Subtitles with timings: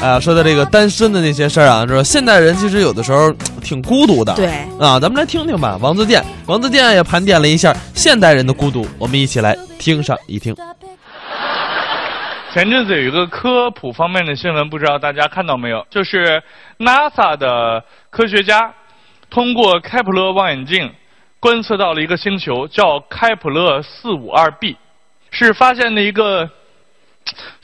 [0.00, 4.32] 啊，说的这个单身的那些事儿啊，说现代人其实有的时候挺孤独的。
[4.34, 4.46] 对
[4.78, 5.76] 啊，咱们来听听吧。
[5.80, 10.54] 王自健，王自健也盘点了一下现代人的孤独，我们一起来听上一听。
[12.54, 15.84] 前阵子有一个科普方面的新闻，不知道大家看到没有？
[15.90, 16.42] 就是
[16.78, 18.72] NASA 的科学家
[19.28, 20.90] 通过开普勒望远镜
[21.40, 24.76] 观测到了一个星球，叫开普勒四五二 b，
[25.30, 26.48] 是发现的一个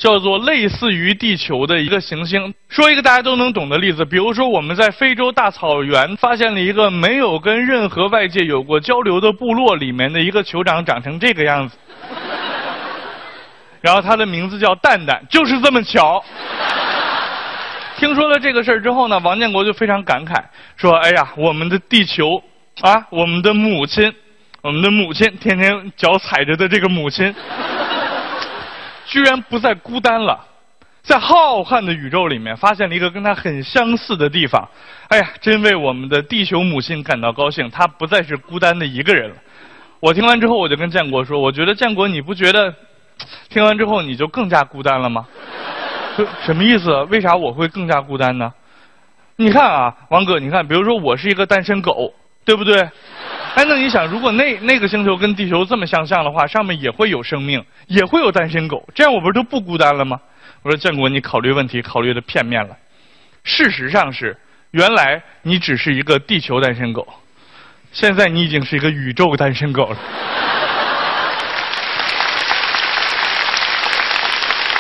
[0.05, 2.53] 叫做类似于地球的一个行星。
[2.69, 11.79] 说一个大家都能懂的例子，比如说我们在非洲大草原发现了一个没有跟任何外界有过交流的部落里面的一个酋长，长成这个样子。
[13.81, 16.23] 然后他的名字叫蛋蛋，就是这么巧。
[17.97, 20.35] 听说了这个事儿之后呢，王建国就非常感慨，
[20.77, 22.43] 说：“哎呀，我们的地球
[22.83, 24.13] 啊，我们的母亲，
[24.61, 27.35] 我们的母亲，天天脚踩着的这个母亲，
[29.15, 30.45] 居然不再孤单了，
[31.01, 34.69] 在浩瀚的宇宙里面发现了一个跟他很相似的地方。
[35.07, 39.37] 哎呀，真为我们的地球母亲感到高兴，她不再是孤单的一个人了。”
[40.03, 42.75] 我听完之后，我就跟建国说：“我觉得建国，你不觉得？”
[43.49, 45.25] 听完之后你就更加孤单了吗？
[46.45, 47.05] 什么意思？
[47.05, 48.53] 为啥我会更加孤单呢？
[49.37, 52.13] 你看啊，王哥，你看，比如说我是一个单身狗，
[52.45, 52.83] 对不对？
[53.55, 60.21] 哎，那你想，如果那那个星球跟地球这么相像的话，上面也会有生命，也会有单身狗，这样我不是就不孤单了吗？
[60.63, 62.77] 我说建国，你考虑问题考虑的片面了。
[63.45, 64.37] 事实上是，
[64.73, 67.07] 原来你只是一个地球单身狗，
[67.93, 69.97] 现在你已经是一个宇宙单身狗了。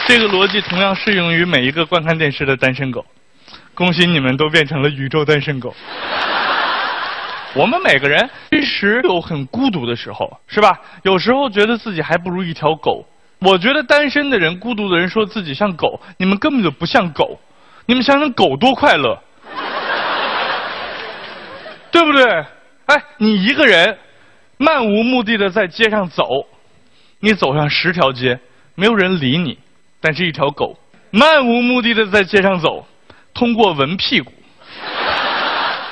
[0.06, 3.06] 这个逻辑同样适用于每一个观看电视的单身狗。
[3.72, 5.74] 恭喜你们都变成了宇宙单身狗。
[7.54, 10.80] 我们每个人其实有很孤独的时候，是吧？
[11.04, 13.06] 有时候觉得自己还不如一条狗。
[13.38, 17.38] 我觉得单身的人、孤独的人说自己像狗，你们根本就不像狗。
[17.86, 19.22] 你们想想狗多快乐，
[21.92, 22.24] 对不对？
[22.86, 23.98] 哎，你一个人
[24.56, 26.46] 漫无目的的在街上走，
[27.20, 28.40] 你走上十条街，
[28.74, 29.58] 没有人理你。
[30.00, 30.76] 但是一条狗
[31.10, 32.86] 漫无目的的在街上走，
[33.32, 34.32] 通过闻屁股，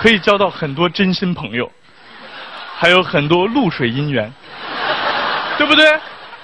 [0.03, 1.71] 可以交到很多真心朋友，
[2.77, 4.29] 还有很多露水姻缘，
[5.57, 5.87] 对不对？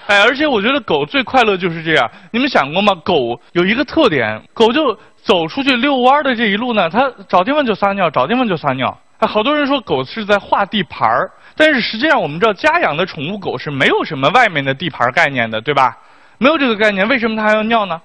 [0.06, 2.08] 哎，而且我觉得狗最快乐就是这样。
[2.30, 2.94] 你们想过吗？
[3.04, 8.96] 狗有一个特点，狗就走出去遛弯的这一路呢，它找地方就撒尿，找地方就撒尿。
[9.18, 15.98] 哎，好多人说狗是在画地盘儿，但是实际上我们知道，家养的宠物狗是没有什么外面的地盘概念的，对吧？
[16.38, 18.00] 没有这个概念，为什么它还要尿呢？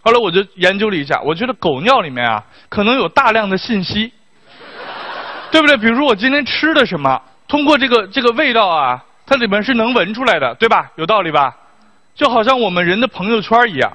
[0.00, 4.10] 后来我就研究了一下，我觉得狗尿里面啊，可能有大量的信息，
[5.56, 5.74] 对不对？
[5.78, 7.18] 比如说我今天吃的什么，
[7.48, 10.90] 通过这个这个味道啊，它里面是能闻出来的，对吧？
[10.96, 11.50] 有道理吧？
[12.14, 13.90] 就好像我们人的朋友圈一样，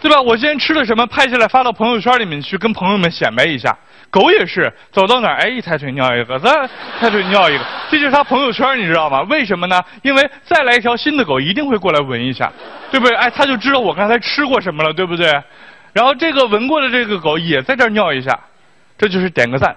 [0.00, 0.22] 对吧？
[0.22, 3.76] 我今天吃了什么，拍下来发到朋友圈里面去，跟朋友们显摆一下。
[4.10, 6.52] 狗也是走到哪儿，哎，一抬腿尿一个，再
[7.00, 9.22] 抬腿尿一个，这就是他朋友圈，你知道吗？
[9.22, 9.82] 为什么呢？
[10.02, 12.52] 因为再来一条新的狗，一定会过来闻一下，
[12.92, 13.16] 对不对？
[13.16, 15.26] 哎，他就知道我刚才吃过什么了，对不对？
[15.92, 18.38] 然后这个闻过的这个狗也在这儿尿一下，
[18.98, 19.74] 这就是点个赞。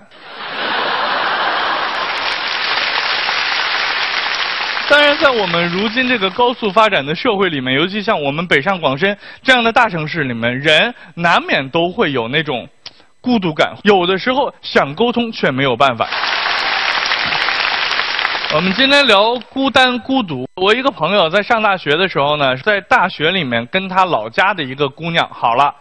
[4.89, 12.67] 当然，在我们如今这个高速发展的社会里面，尤其像我们北上广深这样的大城市里面，人难免都会有那种。
[13.23, 16.09] 孤独感，有的时候想沟通却没有办法。
[18.55, 20.47] 我们今天聊孤单孤独。
[20.55, 25.71] 我一个朋友在上大学的时候呢，在大学里面跟他老家的一个姑娘好了，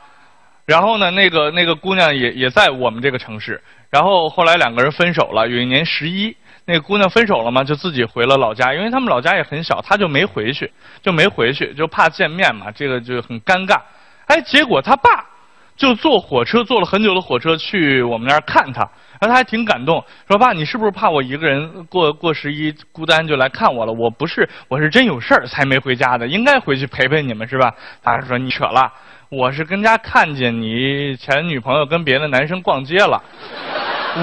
[0.71, 3.61] 然后呢，那个那个姑娘也也在我们这个城市，
[3.91, 5.49] 然后后来两个人分手了。
[5.49, 10.73] 有一年十一，那个姑娘分手了嘛，就自己回了老家，因为他们老家也很小，她就没回去，
[11.03, 13.81] 就没回去，就怕见面嘛，这个就很尴尬。
[14.27, 15.27] 哎，结果他爸。
[15.77, 18.83] 就坐火车坐了很久的火车去我们那儿看他，
[19.19, 23.93] 然后他还挺感动，说爸，你是不是怕我一个人过过十一孤单就来看我了？
[23.95, 27.73] 我不是，我是真有事儿才没回家的，应该回去陪陪你们是吧？
[28.03, 28.93] 他说你扯了，
[29.31, 33.23] 我是跟家看见你前女朋友跟别的男生逛街了，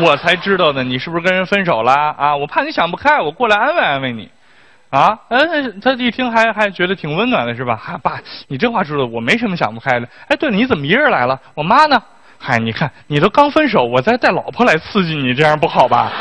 [0.04, 2.36] 我才知道的，你是不是跟人分手了啊？
[2.36, 4.30] 我怕你想不开，我过来安慰安慰你。
[4.90, 5.40] 啊，哎，
[5.82, 7.78] 他一听还还觉得挺温暖的，是吧？
[7.78, 8.20] 哈，爸，
[8.50, 10.06] 你这话说的，我没什么想不开的。
[10.28, 11.40] 哎，对了，你怎么一人来了？
[11.54, 12.04] 我妈呢？
[12.38, 16.12] 嗨，你看，你都刚分手，我再带老婆来刺激你，这样不好吧？